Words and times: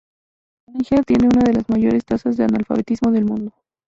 Níger 0.65 1.05
tiene 1.05 1.27
una 1.27 1.43
de 1.43 1.53
las 1.53 1.69
mayores 1.69 2.03
tasas 2.05 2.35
de 2.35 2.43
analfabetismo 2.45 3.11
del 3.11 3.25
mundo. 3.25 3.51